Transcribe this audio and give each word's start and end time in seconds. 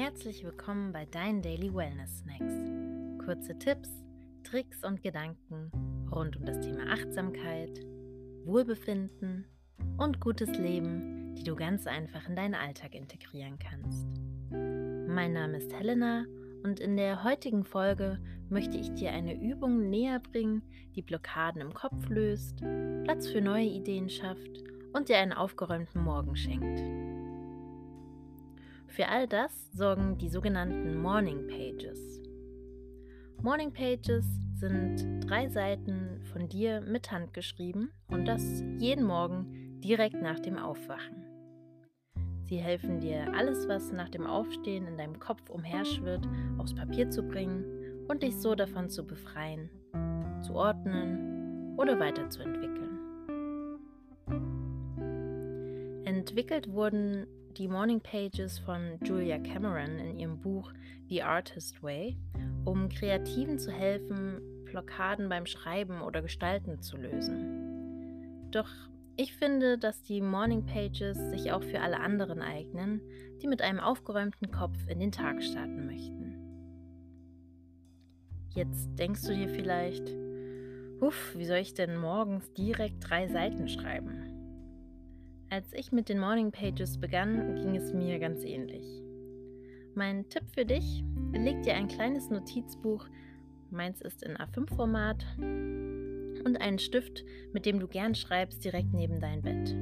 Herzlich 0.00 0.42
willkommen 0.44 0.94
bei 0.94 1.04
deinen 1.04 1.42
Daily 1.42 1.74
Wellness 1.74 2.20
Snacks. 2.20 2.54
Kurze 3.22 3.58
Tipps, 3.58 3.90
Tricks 4.44 4.82
und 4.82 5.02
Gedanken 5.02 5.70
rund 6.10 6.38
um 6.38 6.46
das 6.46 6.58
Thema 6.60 6.90
Achtsamkeit, 6.90 7.84
Wohlbefinden 8.46 9.44
und 9.98 10.18
gutes 10.18 10.56
Leben, 10.56 11.34
die 11.34 11.44
du 11.44 11.54
ganz 11.54 11.86
einfach 11.86 12.26
in 12.26 12.34
deinen 12.34 12.54
Alltag 12.54 12.94
integrieren 12.94 13.58
kannst. 13.58 14.06
Mein 14.50 15.34
Name 15.34 15.58
ist 15.58 15.74
Helena 15.74 16.24
und 16.62 16.80
in 16.80 16.96
der 16.96 17.22
heutigen 17.22 17.64
Folge 17.64 18.18
möchte 18.48 18.78
ich 18.78 18.94
dir 18.94 19.10
eine 19.12 19.38
Übung 19.38 19.90
näher 19.90 20.18
bringen, 20.18 20.62
die 20.96 21.02
Blockaden 21.02 21.60
im 21.60 21.74
Kopf 21.74 22.08
löst, 22.08 22.64
Platz 23.04 23.28
für 23.28 23.42
neue 23.42 23.66
Ideen 23.66 24.08
schafft 24.08 24.64
und 24.94 25.10
dir 25.10 25.18
einen 25.18 25.34
aufgeräumten 25.34 26.02
Morgen 26.02 26.36
schenkt. 26.36 26.80
Für 28.90 29.08
all 29.08 29.28
das 29.28 29.70
sorgen 29.72 30.18
die 30.18 30.28
sogenannten 30.28 31.00
Morning 31.00 31.46
Pages. 31.46 32.20
Morning 33.40 33.72
Pages 33.72 34.26
sind 34.56 35.24
drei 35.24 35.48
Seiten 35.48 36.20
von 36.32 36.48
dir 36.48 36.80
mit 36.80 37.12
Hand 37.12 37.32
geschrieben 37.32 37.92
und 38.08 38.26
das 38.26 38.42
jeden 38.78 39.04
Morgen 39.04 39.78
direkt 39.80 40.20
nach 40.20 40.40
dem 40.40 40.58
Aufwachen. 40.58 41.24
Sie 42.42 42.56
helfen 42.56 42.98
dir, 42.98 43.32
alles, 43.32 43.68
was 43.68 43.92
nach 43.92 44.08
dem 44.08 44.26
Aufstehen 44.26 44.88
in 44.88 44.98
deinem 44.98 45.20
Kopf 45.20 45.48
umherschwirrt, 45.48 46.26
aufs 46.58 46.74
Papier 46.74 47.10
zu 47.10 47.22
bringen 47.22 47.64
und 48.08 48.24
dich 48.24 48.36
so 48.38 48.56
davon 48.56 48.90
zu 48.90 49.06
befreien, 49.06 49.70
zu 50.42 50.54
ordnen 50.54 51.76
oder 51.78 52.00
weiterzuentwickeln. 52.00 52.98
Entwickelt 56.04 56.72
wurden 56.72 57.28
die 57.56 57.68
Morning 57.68 58.00
Pages 58.00 58.58
von 58.58 58.98
Julia 59.02 59.38
Cameron 59.38 59.98
in 59.98 60.18
ihrem 60.18 60.40
Buch 60.40 60.72
The 61.08 61.22
Artist 61.22 61.82
Way, 61.82 62.16
um 62.64 62.88
Kreativen 62.88 63.58
zu 63.58 63.72
helfen, 63.72 64.40
Blockaden 64.64 65.28
beim 65.28 65.46
Schreiben 65.46 66.00
oder 66.00 66.22
Gestalten 66.22 66.80
zu 66.80 66.96
lösen. 66.96 68.50
Doch 68.50 68.68
ich 69.16 69.34
finde, 69.34 69.78
dass 69.78 70.02
die 70.02 70.20
Morning 70.20 70.64
Pages 70.64 71.18
sich 71.30 71.52
auch 71.52 71.62
für 71.62 71.80
alle 71.80 72.00
anderen 72.00 72.40
eignen, 72.40 73.00
die 73.42 73.46
mit 73.46 73.62
einem 73.62 73.80
aufgeräumten 73.80 74.50
Kopf 74.50 74.76
in 74.86 75.00
den 75.00 75.12
Tag 75.12 75.42
starten 75.42 75.86
möchten. 75.86 76.36
Jetzt 78.54 78.98
denkst 78.98 79.22
du 79.22 79.34
dir 79.34 79.48
vielleicht, 79.48 80.08
Uff, 81.00 81.34
wie 81.34 81.46
soll 81.46 81.58
ich 81.58 81.72
denn 81.72 81.96
morgens 81.96 82.52
direkt 82.52 83.08
drei 83.08 83.26
Seiten 83.26 83.68
schreiben? 83.68 84.29
Als 85.52 85.72
ich 85.72 85.90
mit 85.90 86.08
den 86.08 86.20
Morning 86.20 86.52
Pages 86.52 86.96
begann, 87.00 87.56
ging 87.56 87.74
es 87.74 87.92
mir 87.92 88.20
ganz 88.20 88.44
ähnlich. 88.44 88.86
Mein 89.96 90.28
Tipp 90.28 90.44
für 90.54 90.64
dich, 90.64 91.02
leg 91.32 91.60
dir 91.64 91.74
ein 91.74 91.88
kleines 91.88 92.30
Notizbuch, 92.30 93.08
meins 93.68 94.00
ist 94.00 94.22
in 94.22 94.36
A5-Format, 94.36 95.26
und 95.38 96.60
einen 96.60 96.78
Stift, 96.78 97.24
mit 97.52 97.66
dem 97.66 97.80
du 97.80 97.88
gern 97.88 98.14
schreibst, 98.14 98.64
direkt 98.64 98.94
neben 98.94 99.18
dein 99.18 99.42
Bett. 99.42 99.76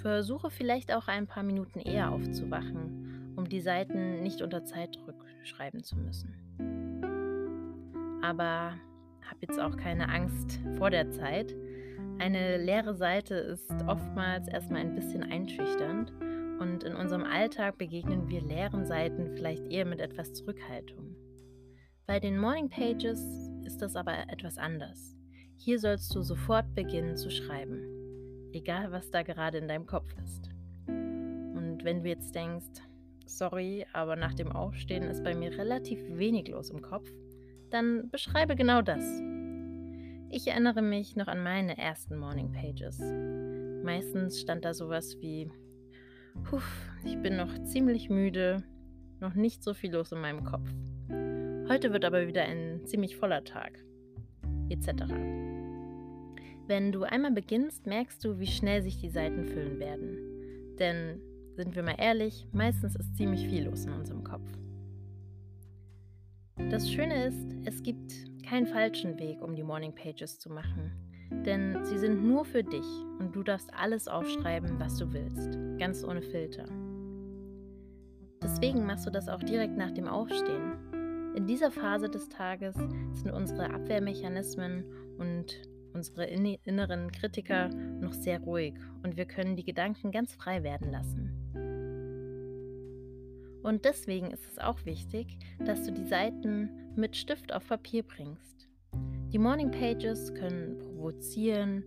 Versuche 0.00 0.50
vielleicht 0.50 0.94
auch 0.94 1.08
ein 1.08 1.26
paar 1.26 1.42
Minuten 1.42 1.80
eher 1.80 2.12
aufzuwachen, 2.12 3.34
um 3.34 3.48
die 3.48 3.60
Seiten 3.60 4.22
nicht 4.22 4.40
unter 4.40 4.64
Zeitdruck 4.64 5.24
schreiben 5.42 5.82
zu 5.82 5.96
müssen. 5.96 6.32
Aber 8.22 8.74
hab 9.28 9.40
jetzt 9.40 9.58
auch 9.58 9.76
keine 9.76 10.08
Angst 10.08 10.60
vor 10.78 10.90
der 10.90 11.10
Zeit, 11.10 11.52
eine 12.18 12.58
leere 12.58 12.94
Seite 12.94 13.34
ist 13.34 13.70
oftmals 13.86 14.48
erstmal 14.48 14.80
ein 14.80 14.94
bisschen 14.94 15.22
einschüchternd 15.22 16.12
und 16.60 16.84
in 16.84 16.94
unserem 16.94 17.24
Alltag 17.24 17.78
begegnen 17.78 18.28
wir 18.28 18.40
leeren 18.40 18.86
Seiten 18.86 19.32
vielleicht 19.34 19.66
eher 19.70 19.84
mit 19.84 20.00
etwas 20.00 20.32
Zurückhaltung. 20.32 21.16
Bei 22.06 22.20
den 22.20 22.38
Morning 22.38 22.68
Pages 22.68 23.20
ist 23.64 23.82
das 23.82 23.96
aber 23.96 24.12
etwas 24.28 24.58
anders. 24.58 25.16
Hier 25.56 25.78
sollst 25.78 26.14
du 26.14 26.22
sofort 26.22 26.74
beginnen 26.74 27.16
zu 27.16 27.30
schreiben, 27.30 27.82
egal 28.52 28.92
was 28.92 29.10
da 29.10 29.22
gerade 29.22 29.58
in 29.58 29.68
deinem 29.68 29.86
Kopf 29.86 30.08
ist. 30.22 30.50
Und 30.86 31.80
wenn 31.82 32.02
du 32.02 32.08
jetzt 32.08 32.34
denkst, 32.34 32.82
sorry, 33.26 33.86
aber 33.92 34.16
nach 34.16 34.34
dem 34.34 34.52
Aufstehen 34.52 35.04
ist 35.04 35.24
bei 35.24 35.34
mir 35.34 35.56
relativ 35.56 35.98
wenig 36.10 36.48
los 36.48 36.70
im 36.70 36.82
Kopf, 36.82 37.10
dann 37.70 38.10
beschreibe 38.10 38.54
genau 38.54 38.82
das. 38.82 39.02
Ich 40.36 40.48
erinnere 40.48 40.82
mich 40.82 41.14
noch 41.14 41.28
an 41.28 41.44
meine 41.44 41.78
ersten 41.78 42.18
Morning 42.18 42.50
Pages. 42.50 42.98
Meistens 43.84 44.40
stand 44.40 44.64
da 44.64 44.74
sowas 44.74 45.16
wie, 45.20 45.48
ich 47.04 47.22
bin 47.22 47.36
noch 47.36 47.56
ziemlich 47.62 48.10
müde, 48.10 48.64
noch 49.20 49.34
nicht 49.34 49.62
so 49.62 49.74
viel 49.74 49.92
los 49.92 50.10
in 50.10 50.20
meinem 50.20 50.42
Kopf. 50.42 50.68
Heute 51.68 51.92
wird 51.92 52.04
aber 52.04 52.26
wieder 52.26 52.42
ein 52.42 52.84
ziemlich 52.84 53.14
voller 53.14 53.44
Tag, 53.44 53.78
etc. 54.70 55.04
Wenn 56.66 56.90
du 56.90 57.04
einmal 57.04 57.30
beginnst, 57.30 57.86
merkst 57.86 58.24
du, 58.24 58.40
wie 58.40 58.48
schnell 58.48 58.82
sich 58.82 58.98
die 58.98 59.10
Seiten 59.10 59.44
füllen 59.44 59.78
werden. 59.78 60.18
Denn, 60.80 61.20
sind 61.54 61.76
wir 61.76 61.84
mal 61.84 61.94
ehrlich, 61.96 62.48
meistens 62.50 62.96
ist 62.96 63.16
ziemlich 63.16 63.46
viel 63.46 63.66
los 63.66 63.84
in 63.84 63.92
unserem 63.92 64.24
Kopf. 64.24 64.50
Das 66.70 66.90
Schöne 66.90 67.26
ist, 67.26 67.54
es 67.66 67.84
gibt 67.84 68.33
keinen 68.44 68.66
falschen 68.66 69.18
Weg, 69.18 69.42
um 69.42 69.54
die 69.54 69.62
Morning 69.62 69.94
Pages 69.94 70.38
zu 70.38 70.50
machen. 70.50 70.92
Denn 71.30 71.84
sie 71.84 71.98
sind 71.98 72.24
nur 72.24 72.44
für 72.44 72.62
dich 72.62 72.86
und 73.18 73.34
du 73.34 73.42
darfst 73.42 73.72
alles 73.74 74.08
aufschreiben, 74.08 74.78
was 74.78 74.96
du 74.96 75.12
willst, 75.12 75.58
ganz 75.78 76.04
ohne 76.04 76.22
Filter. 76.22 76.64
Deswegen 78.42 78.86
machst 78.86 79.06
du 79.06 79.10
das 79.10 79.28
auch 79.28 79.42
direkt 79.42 79.76
nach 79.76 79.90
dem 79.90 80.06
Aufstehen. 80.06 80.74
In 81.34 81.46
dieser 81.46 81.70
Phase 81.70 82.08
des 82.08 82.28
Tages 82.28 82.74
sind 82.74 83.32
unsere 83.32 83.70
Abwehrmechanismen 83.70 84.84
und 85.18 85.62
unsere 85.94 86.26
inneren 86.26 87.10
Kritiker 87.10 87.68
noch 87.68 88.12
sehr 88.12 88.40
ruhig 88.40 88.74
und 89.02 89.16
wir 89.16 89.24
können 89.24 89.56
die 89.56 89.64
Gedanken 89.64 90.10
ganz 90.10 90.34
frei 90.34 90.62
werden 90.62 90.90
lassen. 90.90 91.43
Und 93.64 93.86
deswegen 93.86 94.30
ist 94.30 94.46
es 94.46 94.58
auch 94.58 94.84
wichtig, 94.84 95.38
dass 95.58 95.84
du 95.84 95.92
die 95.92 96.04
Seiten 96.04 96.68
mit 96.96 97.16
Stift 97.16 97.50
auf 97.50 97.66
Papier 97.66 98.02
bringst. 98.02 98.68
Die 99.32 99.38
Morning 99.38 99.70
Pages 99.70 100.34
können 100.34 100.76
provozieren, 100.76 101.82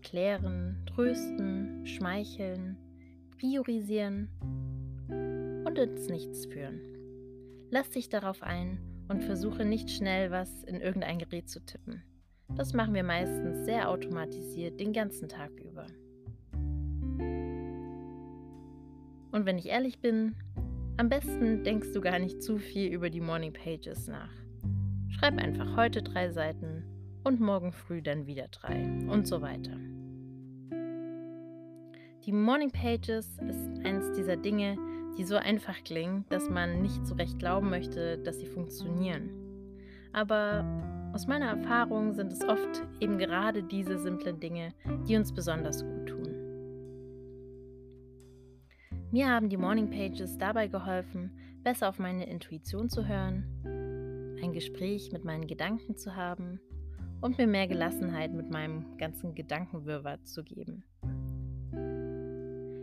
klären, 0.00 0.80
trösten, 0.86 1.84
schmeicheln, 1.84 2.76
priorisieren 3.36 4.28
und 5.66 5.76
ins 5.76 6.08
Nichts 6.08 6.46
führen. 6.46 6.80
Lass 7.70 7.90
dich 7.90 8.08
darauf 8.08 8.40
ein 8.44 8.78
und 9.08 9.24
versuche 9.24 9.64
nicht 9.64 9.90
schnell 9.90 10.30
was 10.30 10.62
in 10.62 10.80
irgendein 10.80 11.18
Gerät 11.18 11.48
zu 11.48 11.58
tippen. 11.64 12.04
Das 12.54 12.74
machen 12.74 12.94
wir 12.94 13.02
meistens 13.02 13.64
sehr 13.64 13.90
automatisiert 13.90 14.78
den 14.78 14.92
ganzen 14.92 15.28
Tag 15.28 15.50
über. 15.58 15.88
Und 19.32 19.46
wenn 19.46 19.58
ich 19.58 19.66
ehrlich 19.66 19.98
bin, 19.98 20.36
am 20.96 21.08
besten 21.08 21.64
denkst 21.64 21.92
du 21.92 22.00
gar 22.00 22.18
nicht 22.18 22.42
zu 22.42 22.58
viel 22.58 22.92
über 22.92 23.10
die 23.10 23.20
Morning 23.20 23.52
Pages 23.52 24.08
nach. 24.08 24.30
Schreib 25.08 25.38
einfach 25.38 25.76
heute 25.76 26.02
drei 26.02 26.30
Seiten 26.30 26.84
und 27.24 27.40
morgen 27.40 27.72
früh 27.72 28.02
dann 28.02 28.26
wieder 28.26 28.48
drei 28.48 28.84
und 29.08 29.26
so 29.26 29.40
weiter. 29.42 29.76
Die 32.24 32.32
Morning 32.32 32.70
Pages 32.70 33.38
ist 33.48 33.84
eines 33.84 34.12
dieser 34.12 34.36
Dinge, 34.36 34.76
die 35.18 35.24
so 35.24 35.36
einfach 35.36 35.82
klingen, 35.84 36.24
dass 36.28 36.48
man 36.48 36.80
nicht 36.80 37.06
so 37.06 37.14
recht 37.14 37.38
glauben 37.38 37.70
möchte, 37.70 38.18
dass 38.18 38.38
sie 38.38 38.46
funktionieren. 38.46 39.30
Aber 40.12 40.64
aus 41.12 41.26
meiner 41.26 41.46
Erfahrung 41.46 42.12
sind 42.14 42.32
es 42.32 42.44
oft 42.44 42.82
eben 43.00 43.18
gerade 43.18 43.62
diese 43.62 43.98
simplen 43.98 44.40
Dinge, 44.40 44.72
die 45.08 45.16
uns 45.16 45.32
besonders 45.32 45.84
gut 45.84 46.01
Mir 49.12 49.28
haben 49.28 49.50
die 49.50 49.58
Morning 49.58 49.90
Pages 49.90 50.38
dabei 50.38 50.68
geholfen, 50.68 51.30
besser 51.62 51.90
auf 51.90 51.98
meine 51.98 52.26
Intuition 52.26 52.88
zu 52.88 53.06
hören, 53.06 53.44
ein 54.42 54.54
Gespräch 54.54 55.12
mit 55.12 55.22
meinen 55.22 55.46
Gedanken 55.46 55.98
zu 55.98 56.16
haben 56.16 56.60
und 57.20 57.36
mir 57.36 57.46
mehr 57.46 57.68
Gelassenheit 57.68 58.32
mit 58.32 58.48
meinem 58.48 58.96
ganzen 58.96 59.34
Gedankenwirrwarr 59.34 60.24
zu 60.24 60.42
geben. 60.42 60.82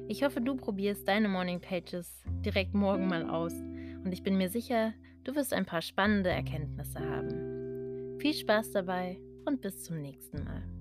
Ich 0.07 0.23
hoffe, 0.23 0.39
du 0.39 0.55
probierst 0.55 1.07
deine 1.07 1.29
Morning 1.29 1.61
Pages 1.61 2.23
direkt 2.45 2.75
morgen 2.75 3.07
mal 3.07 3.27
aus 3.27 3.53
und 3.53 4.11
ich 4.11 4.21
bin 4.21 4.37
mir 4.37 4.49
sicher, 4.49 4.93
du 5.23 5.33
wirst 5.33 5.51
ein 5.51 5.65
paar 5.65 5.81
spannende 5.81 6.29
Erkenntnisse 6.29 6.99
haben. 6.99 8.19
Viel 8.19 8.35
Spaß 8.35 8.69
dabei 8.69 9.19
und 9.45 9.61
bis 9.61 9.83
zum 9.83 9.99
nächsten 9.99 10.43
Mal. 10.43 10.78